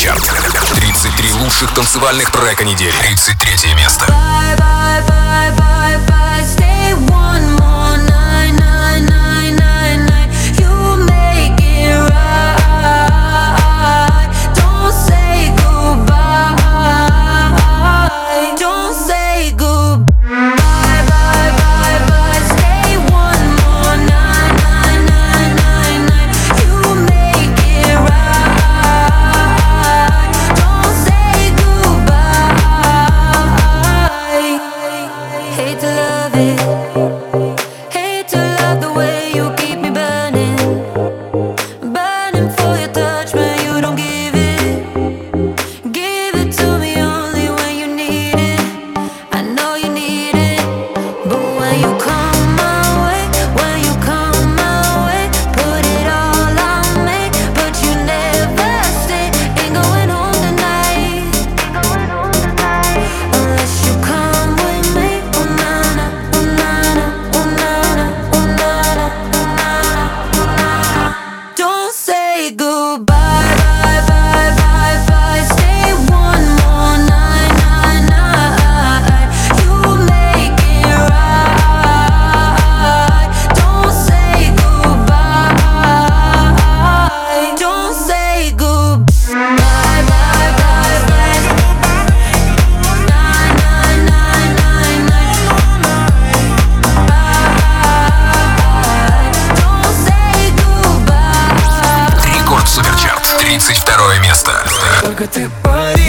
[0.00, 0.22] Суперчарт.
[0.76, 2.94] 33 лучших танцевальных трека недели.
[3.02, 4.06] 33 место.
[4.06, 6.69] Bye, bye, bye, bye, bye.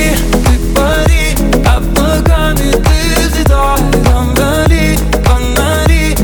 [0.01, 1.35] Пари, ты пари
[1.65, 6.15] Облаками ты взлетай Там вдали фонари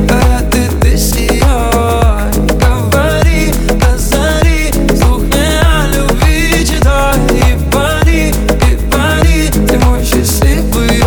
[4.99, 11.01] Слух мне о любви читай И пари, и пари Ты мой счастливый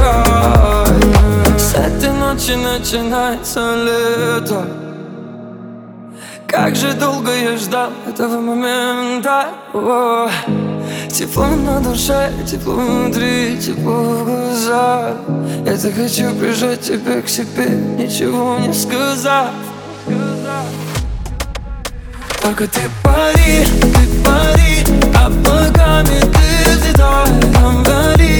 [2.18, 4.64] ночи начинается лето
[6.46, 9.50] как же долго я ждал этого момента?
[9.72, 10.28] О,
[11.20, 15.16] Тепло на душе, тепло внутри, тепло в глазах.
[15.66, 19.50] Я так хочу прижать тебя к себе, ничего не сказав.
[22.42, 24.82] Только ты пари, ты пари
[25.14, 28.39] Облаками ты взлетай Там вдали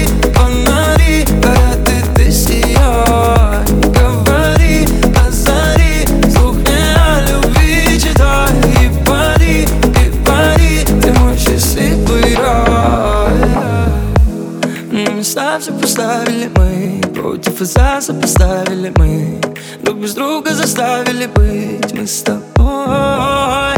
[15.91, 19.41] поставили мы Против и за сопоставили мы.
[19.83, 23.75] Друг без друга заставили быть Мы с тобой.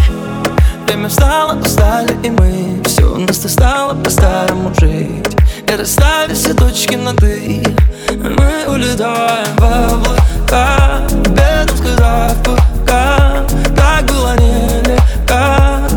[0.86, 2.82] Время встало, устали и мы.
[2.86, 5.36] Все у нас стало по-старому жить.
[5.68, 7.64] И расставив все точки над «и»
[8.12, 11.02] Мы улетаем в облака.
[11.30, 13.44] Бедом сказав пока
[13.76, 15.88] Так было нелегко.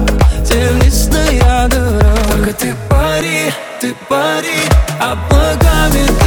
[0.49, 4.61] Тернистая дорога Только ты пари, ты пари
[5.01, 6.26] Облаками ты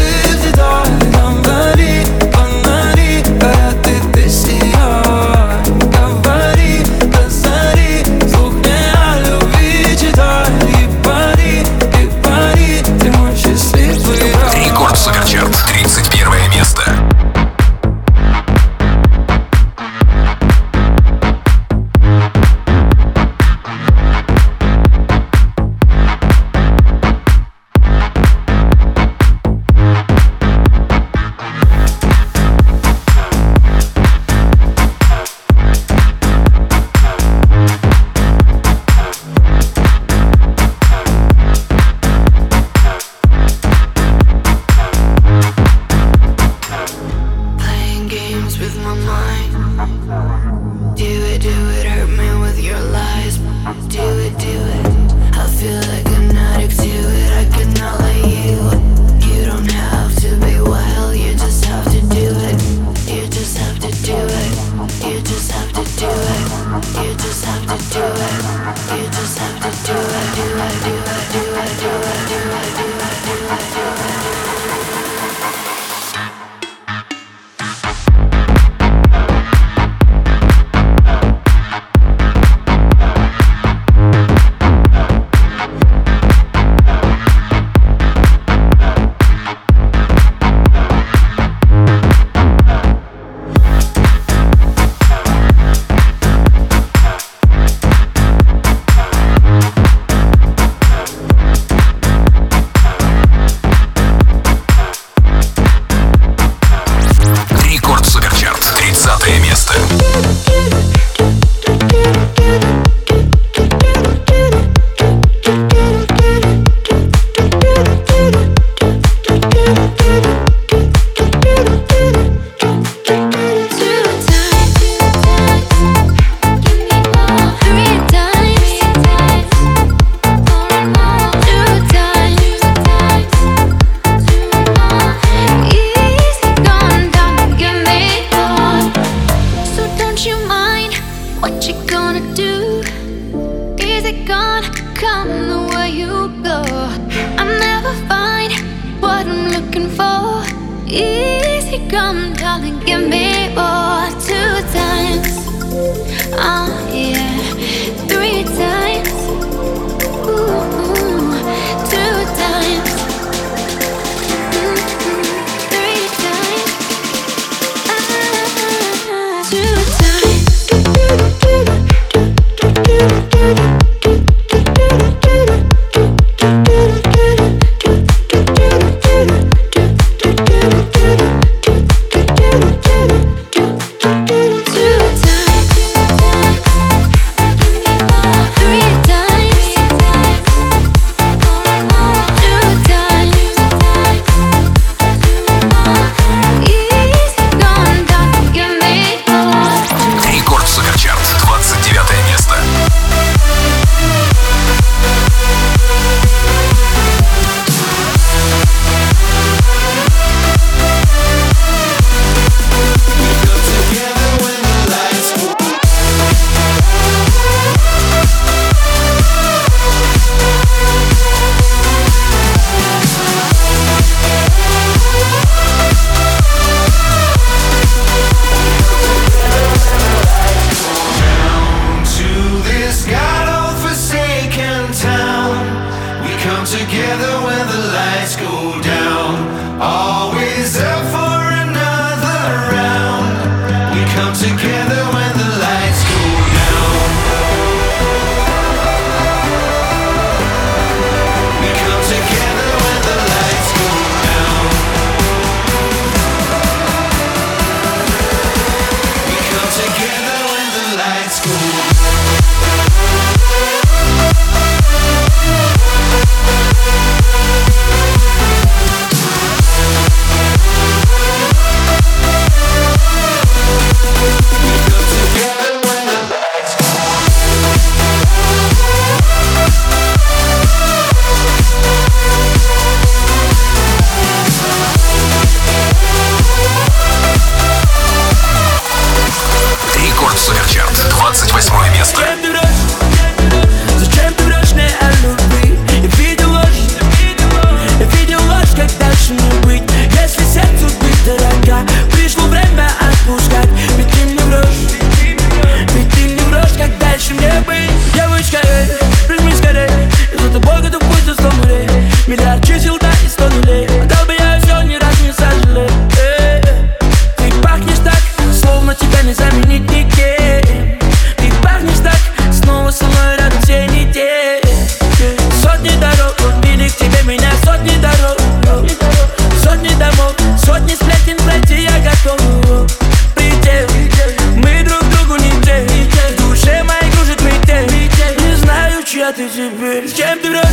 [339.50, 340.63] теперь Зачем ты врешь?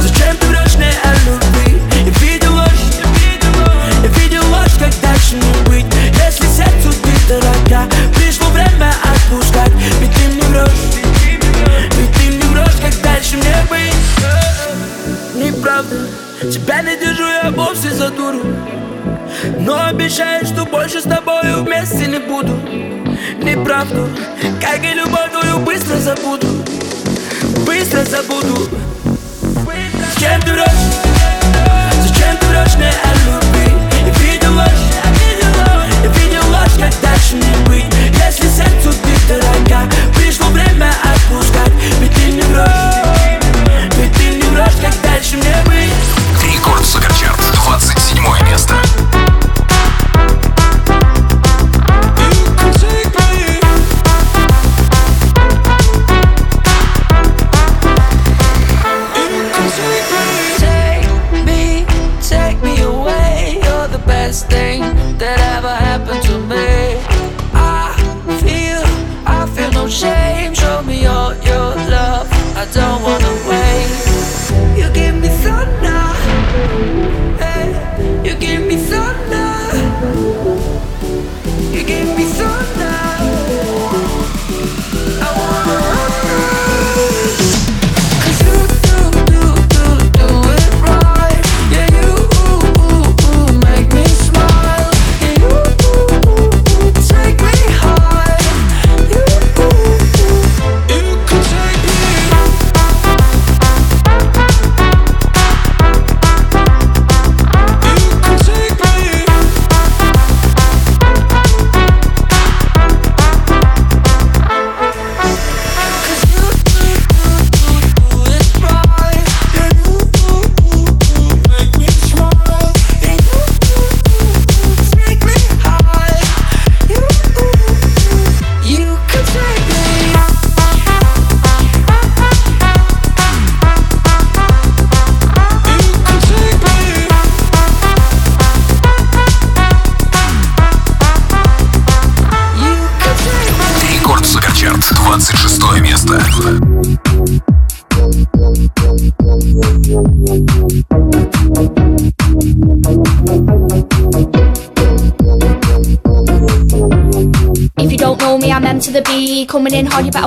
[0.00, 1.82] Зачем ты врешь мне о любви?
[2.04, 2.70] Я видел ложь,
[4.02, 5.86] я видел ложь, как дальше не быть.
[6.24, 9.70] Если сердцу ты дорога, пришло время отпускать.
[10.00, 10.70] Ведь ты мне врешь,
[11.96, 13.94] ведь ты мне врешь, как дальше мне быть.
[15.34, 15.96] Неправда,
[16.40, 18.42] тебя не держу я вовсе за дуру.
[19.58, 22.58] Но обещаю, что больше с тобою вместе не буду.
[23.42, 24.08] Неправду,
[24.60, 26.41] как и любовь твою быстро забуду
[27.72, 28.68] быстро забуду.
[30.14, 30.66] Зачем ты врешь?
[32.02, 32.74] Зачем ты врешь?
[32.76, 33.72] Мне о любви?
[33.92, 34.68] Я видел ложь,
[36.02, 37.86] я видел ложь, как дальше не быть.
[38.26, 41.72] Если сердцу ты дорога, пришло время отпускать.
[42.00, 43.40] Ведь ты не врешь,
[43.96, 45.92] ведь ты не врешь, как дальше мне быть.
[46.44, 48.74] Рекорд Суперчарт, 27 место.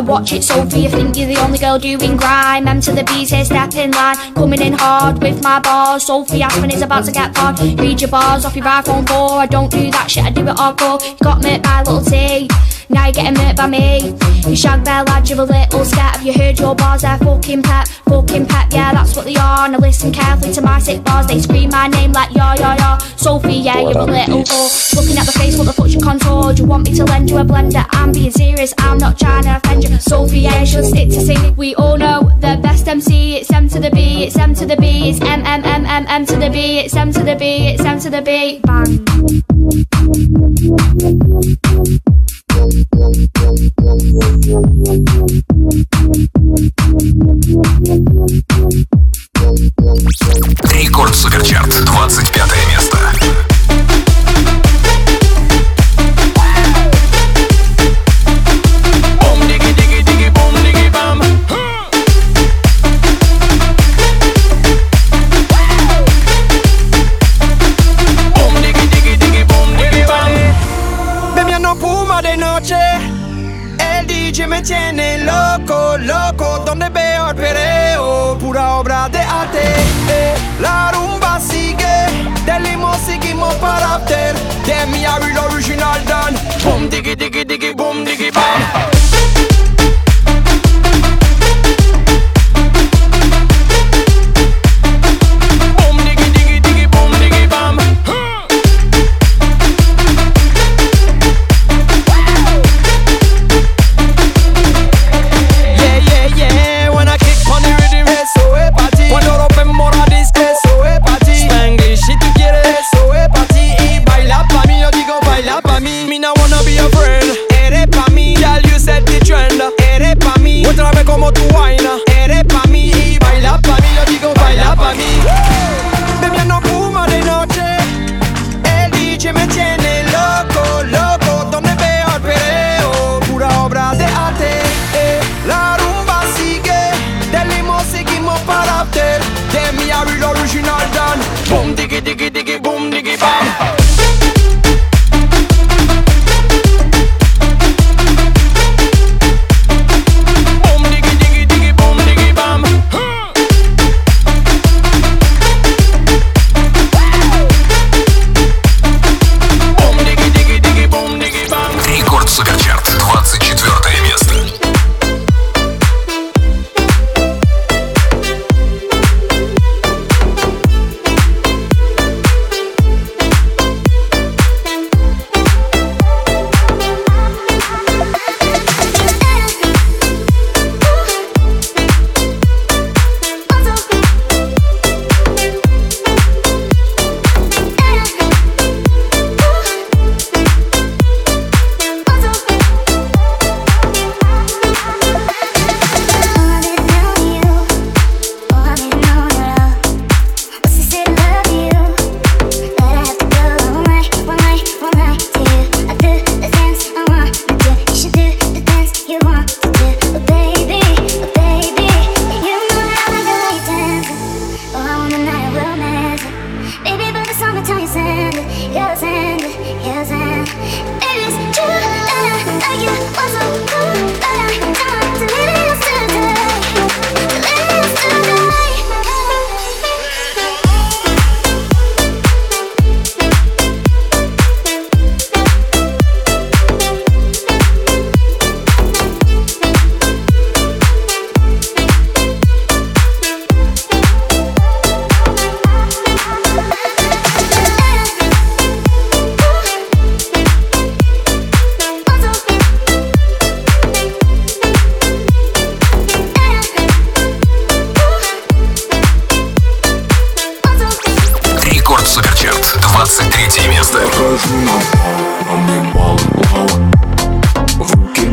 [0.06, 0.44] Watch it.
[0.44, 2.68] Sophie, you think you're the only girl doing grime.
[2.68, 6.06] M to the B, here, step in line, coming in hard with my bars.
[6.06, 7.60] Sophie Aspen is about to get hard.
[7.80, 9.40] Read your bars off your iPhone 4.
[9.40, 11.02] I don't do that shit, I do it hardcore.
[11.04, 12.48] You got me by little T.
[12.90, 14.25] Now you're getting murked by me.
[14.48, 16.18] You shag bear lad, you're a little scat.
[16.18, 17.02] Have you heard your bars?
[17.02, 18.68] They're fucking pep, fucking pep.
[18.72, 19.68] Yeah, that's what they are.
[19.68, 21.26] Now listen carefully to my sick bars.
[21.26, 22.98] They scream my name like yo yo yo.
[23.16, 24.96] Sophie, yeah, you're a little whore.
[24.96, 26.54] Looking at the face, what the fuck's your contour?
[26.54, 27.88] Do you want me to lend you a blender?
[27.90, 29.98] I'm being serious, I'm not trying to offend you.
[29.98, 31.56] Sophie, yeah, you should stick to singing.
[31.56, 33.38] We all know the best MC.
[33.38, 36.06] It's M to the B, it's M to the B, it's M M M M
[36.08, 38.62] M to the B, it's M to the B, it's M to the B.
[38.64, 39.06] Bang.
[50.72, 52.85] Рекорд Суперчарт, 25 место.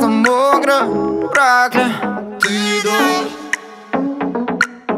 [0.00, 0.86] просто мокро
[1.28, 1.88] прокля
[2.40, 3.32] Ты не дашь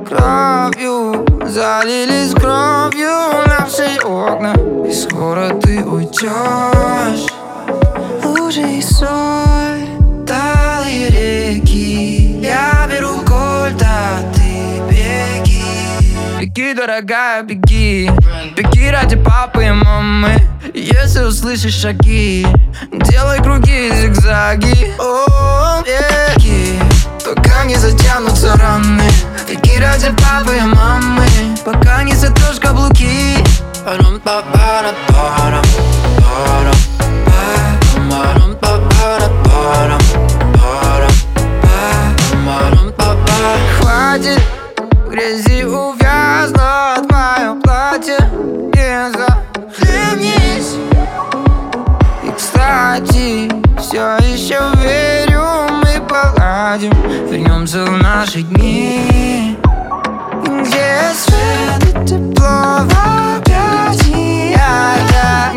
[0.09, 4.55] Кровью залились кровью наши окна.
[4.87, 7.33] И скоро ты уйдешь
[8.25, 9.87] Лужи и соль,
[10.27, 12.41] талые реки.
[12.41, 15.65] Я беру кольт, а ты беги.
[16.41, 18.11] Беги, дорогая, беги.
[18.57, 20.52] Беги ради папы и мамы.
[20.75, 22.47] Если услышишь шаги
[22.93, 24.95] Делай круги и зигзаги.
[24.99, 26.79] О, беги
[27.25, 29.03] Пока не затянутся раны.
[29.49, 31.27] Беги ради папы и мамы.
[31.65, 33.37] Пока не затрешь каблуки.
[33.85, 35.65] Парам па пара парам
[36.19, 36.75] парам
[38.09, 40.01] парам па пара парам
[40.55, 41.13] парам
[42.47, 43.17] парам па
[43.79, 44.41] Хватит
[45.05, 48.62] в грязи увязнуть мое платье
[52.93, 55.43] кстати, все еще верю,
[55.83, 56.93] мы поладим.
[57.31, 59.57] Вернемся в наши дни.
[60.43, 62.93] Где свет и тепло в
[63.39, 64.59] объятиях?
[65.11, 65.53] Я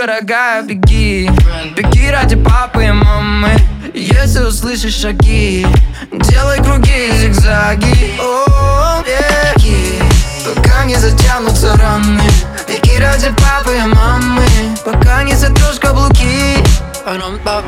[0.00, 1.30] дорогая, беги.
[1.76, 3.50] Беги ради папы и мамы.
[3.92, 5.66] Если услышишь шаги
[6.12, 8.18] Делай круги и зигзаги.
[8.18, 9.98] О, беги.
[10.44, 12.22] Пока не затянутся раны.
[12.66, 14.46] Беги ради папы и мамы.
[14.84, 16.56] Пока не затрешь каблуки.
[17.04, 17.62] Парам па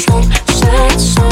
[0.00, 1.27] song,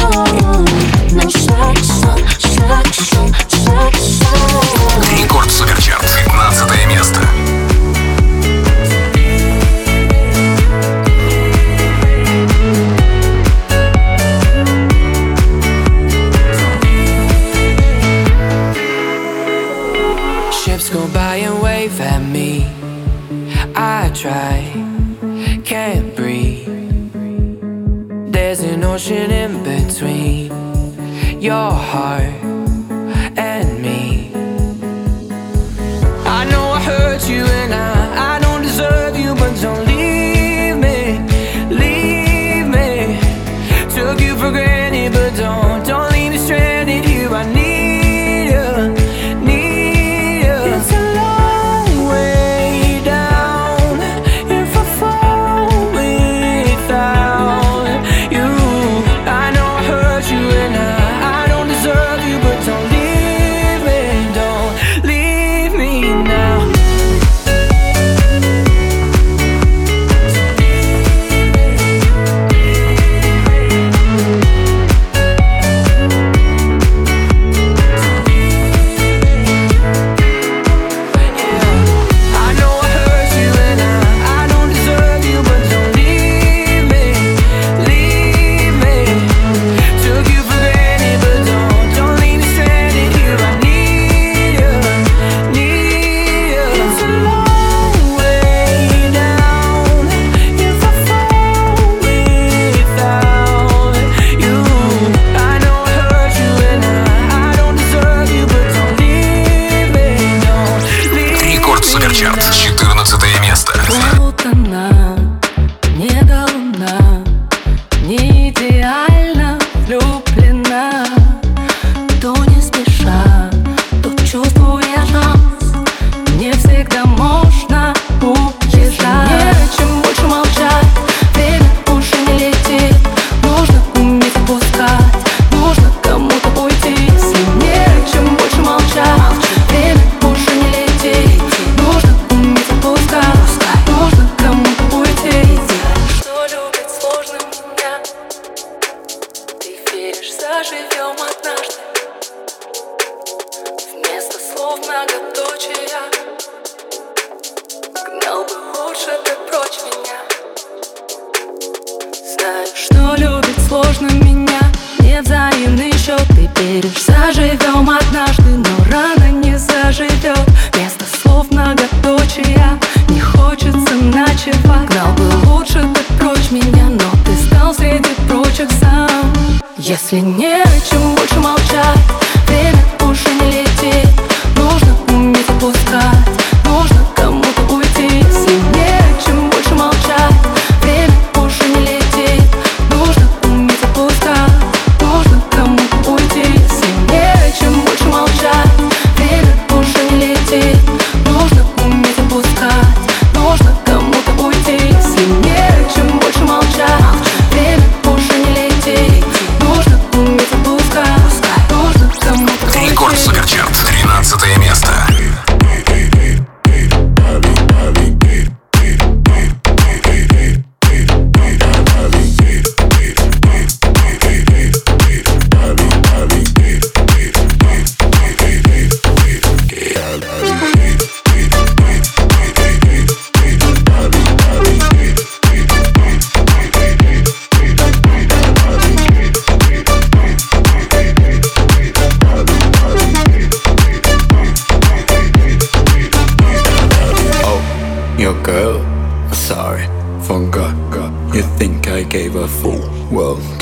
[213.06, 215.15] Рекорд Суперчарт, 13 место.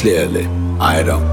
[0.05, 0.45] Clearly,
[0.81, 1.25] I don't.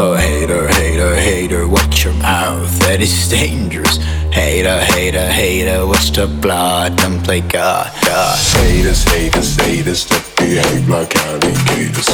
[0.00, 3.98] Oh, hater, hater, hater, watch your mouth, that is dangerous.
[4.32, 8.38] Hater, hater, hater, watch the blood, don't play God, God.
[8.64, 12.08] Haters, haters, haters that behave like alligators.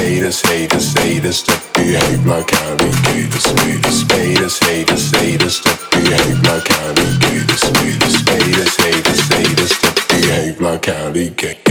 [0.00, 3.44] Haters, haters, haters that behave like alligators.
[4.08, 7.64] Haters, haters, haters, that behave like alligators.
[7.68, 11.68] Haters, haters, haters that behave like alligators.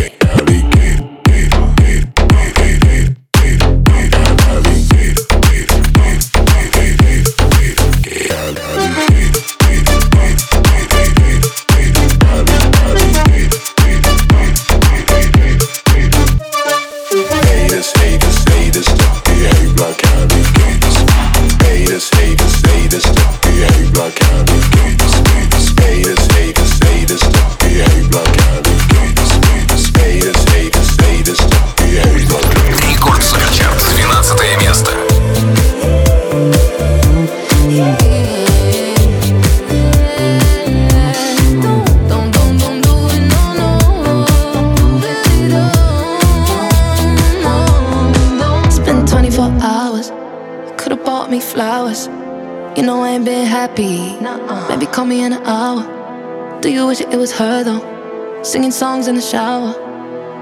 [52.77, 54.15] You know I ain't been happy.
[54.69, 55.81] Maybe call me in an hour.
[56.61, 58.43] Do you wish it was her though?
[58.43, 59.73] Singing songs in the shower.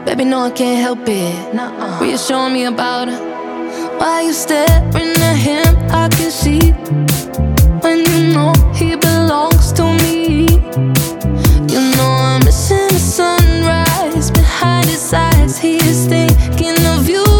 [0.05, 2.01] Baby, no, I can't help it.
[2.01, 3.97] Reassuring me about her.
[3.99, 5.77] Why you staring at him?
[5.89, 6.71] I can see
[7.79, 10.41] when you know he belongs to me.
[11.71, 15.57] You know I'm missing the sunrise behind his eyes.
[15.57, 17.34] He is thinking of you.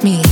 [0.00, 0.22] It me.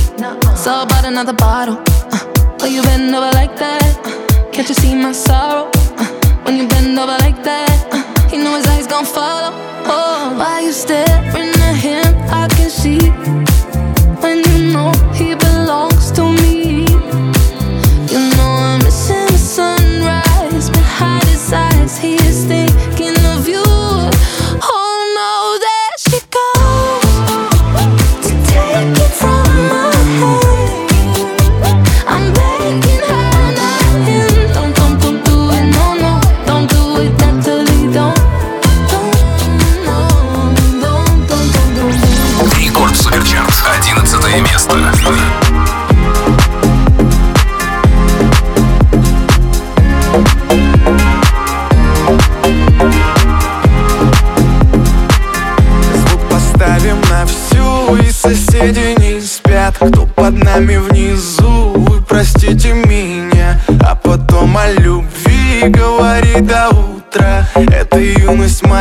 [0.55, 1.77] So about another bottle.
[2.11, 3.97] Uh, oh, you bend over like that.
[4.05, 5.69] Uh, can't you see my sorrow?
[5.97, 6.05] Uh,
[6.43, 9.51] when you bend over like that, uh, you know his eyes gon' follow.
[9.85, 12.15] Oh, why you staring at him?
[12.29, 12.99] I can see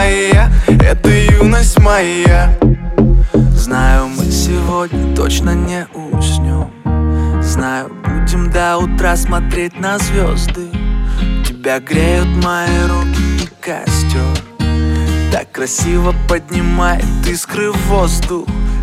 [0.08, 2.56] моя Это юность моя.
[3.54, 6.70] Знаю, мы сегодня точно не уснем.
[7.42, 10.68] Знаю, будем до утра смотреть на звезды.
[11.46, 14.22] Тебя греют мои руки и костер.
[15.30, 18.48] Так красиво поднимает искры в воздух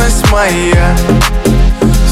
[0.00, 0.96] юность моя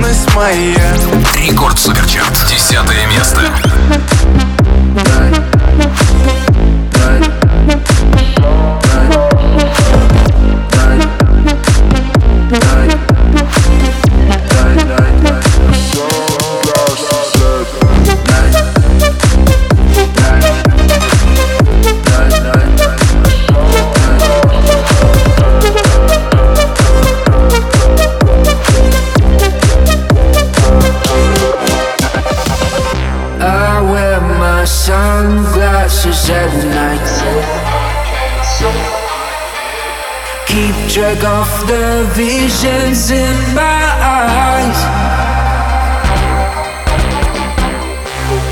[0.00, 0.96] юность моя
[1.34, 2.46] Рекорд Суперчарт.
[2.48, 3.40] Десятое место.
[41.20, 44.80] shake off the visions in my eyes.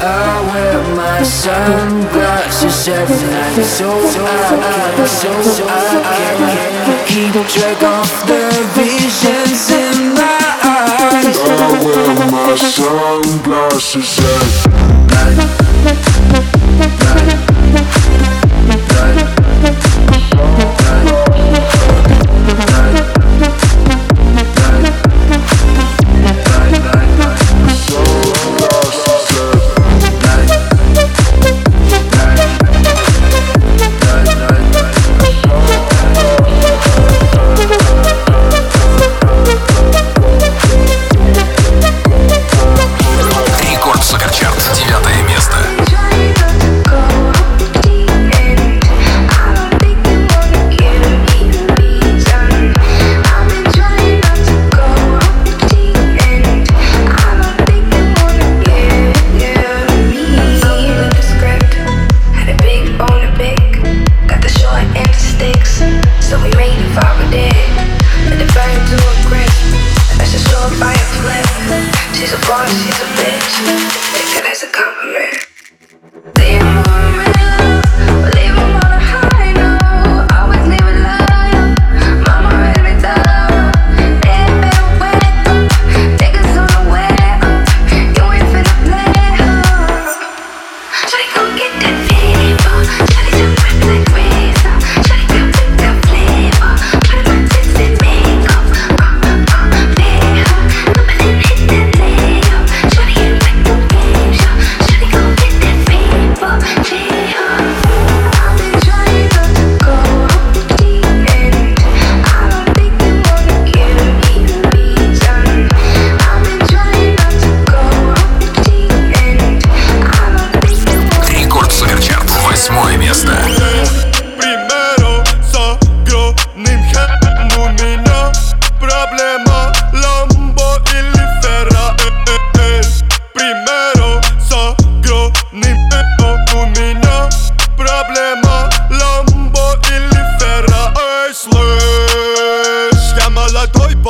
[0.01, 0.13] I
[0.53, 5.31] wear my sunglasses every night, so I, so
[5.65, 11.39] I can keep track of the visions in my eyes.
[11.39, 11.51] I
[11.85, 14.69] wear my sunglasses every
[15.15, 15.49] night,
[17.35, 17.48] night.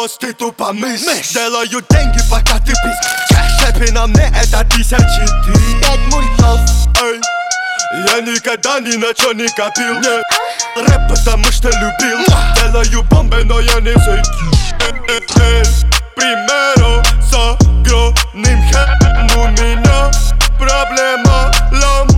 [0.08, 1.00] Молодой босс, ты тупо мышь
[1.32, 6.60] Делаю деньги, пока ты пись Шепи на мне это тысячи ты Пять мультов,
[7.02, 7.20] эй
[8.06, 10.22] я никогда ни на чё не копил, нет
[10.76, 12.18] Рэп потому что любил
[12.56, 14.24] Делаю бомбы, но я не зайду
[16.14, 20.10] Примеру с огромным хэм У меня
[20.58, 22.17] проблема Ламбо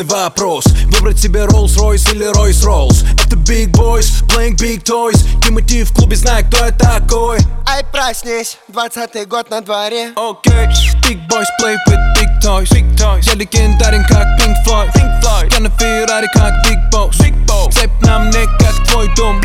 [0.00, 0.64] насущный вопрос.
[0.86, 3.04] Выбрать себе Rolls-Royce или Royce-Rolls.
[3.24, 5.18] Это Big Boys, playing big toys.
[5.42, 7.38] Тимати в клубе, знает, кто я такой.
[7.66, 10.12] Ай, проснись, двадцатый год на дворе.
[10.16, 10.66] Окей,
[11.02, 12.68] Big Boys play with big toys.
[12.70, 13.22] Big toys.
[13.22, 14.92] Я легендарен, как Pink Floyd.
[14.94, 15.52] Pink Floyd.
[15.52, 17.10] Я на Феррари, как Big Boss.
[17.20, 17.72] Big Boss.
[17.72, 19.40] Цепь на мне, как твой дом.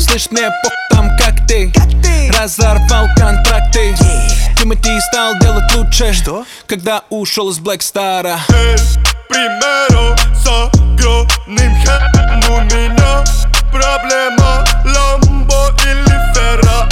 [0.00, 1.72] Слышь, мне пох там, как ты.
[2.38, 3.94] Разорвал контракты.
[4.58, 6.12] Тимати стал делать лучше.
[6.12, 6.44] Что?
[6.66, 8.38] Когда ушел из Black Star
[9.28, 13.24] Примеру с огромным хэм У меня
[13.70, 16.88] проблема Ламбо или Ферра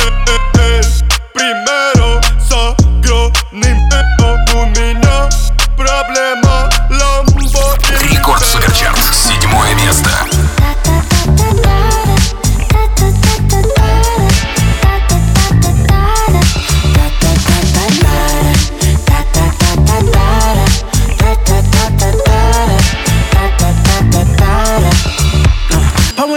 [1.34, 5.28] Примеру с огромным хэм У меня
[5.76, 8.98] проблема Ламбо или Рекорд Суперчарт.
[9.14, 10.35] Седьмое место.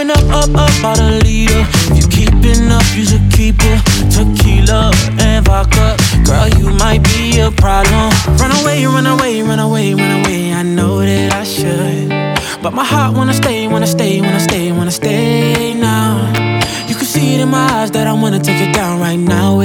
[0.00, 1.62] Pouring up, up, up, out a leader.
[1.92, 3.80] If you keeping up, you should keep it.
[4.10, 4.90] Tequila
[5.20, 5.94] and vodka.
[6.24, 8.10] Girl, you might be a problem.
[8.40, 10.54] Run away, run away, run away, run away.
[10.54, 12.08] I know that I should.
[12.62, 16.32] But my heart wanna stay, wanna stay, wanna stay, wanna stay now.
[16.88, 19.59] You can see it in my eyes that I wanna take it down right now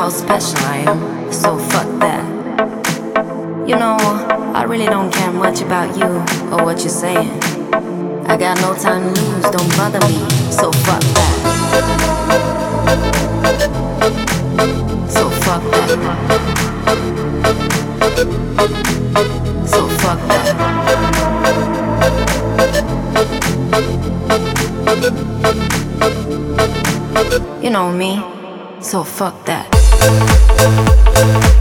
[0.00, 2.24] how special I am, so fuck that.
[3.68, 3.98] You know,
[4.54, 6.06] I really don't care much about you
[6.50, 7.28] or what you're saying.
[8.24, 11.32] I got no time to lose, don't bother me, so fuck that.
[15.10, 15.88] So fuck that.
[19.68, 20.54] So fuck that.
[27.62, 28.24] You know me,
[28.80, 29.69] so fuck that.
[30.00, 31.59] thank you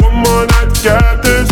[0.00, 1.49] one more night, yeah, this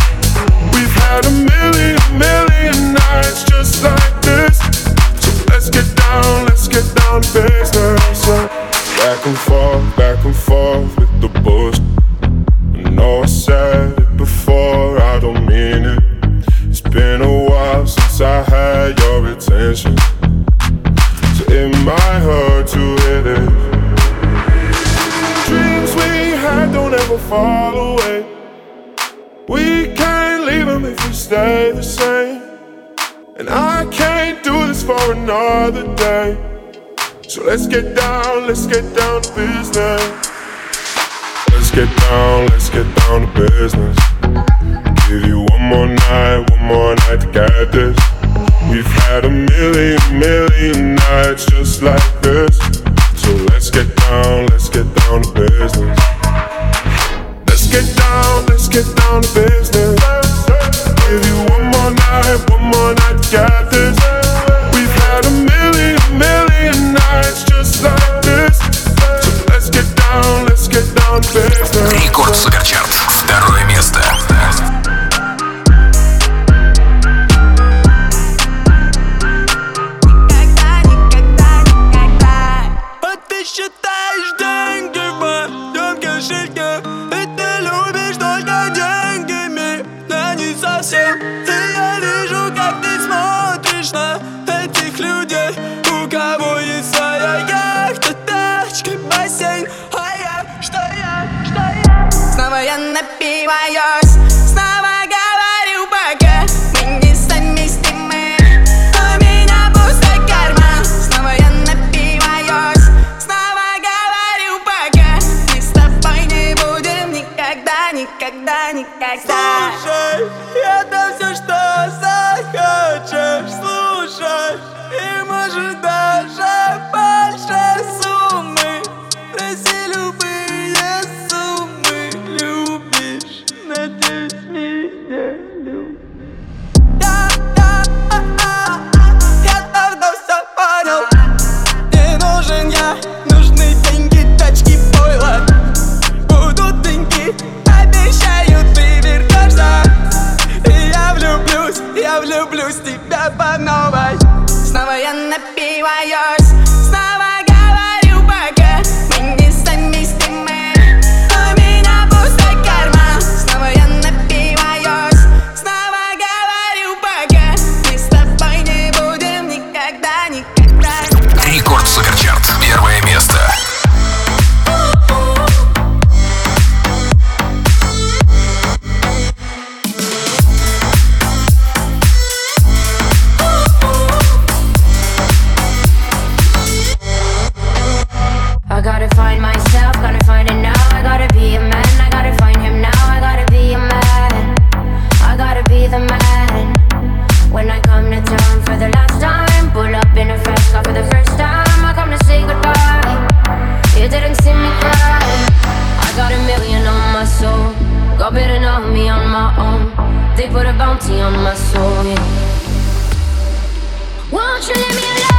[214.69, 215.38] you leave me alone?